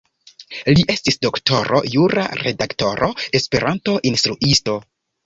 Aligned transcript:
Li 0.77 0.85
estis 0.93 1.19
doktoro 1.25 1.81
jura, 1.95 2.23
redaktoro, 2.39 3.11
Esperanto-instruisto. 3.41 4.79